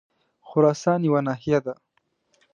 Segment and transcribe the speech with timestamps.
[0.47, 1.73] خراسان یوه ناحیه ده.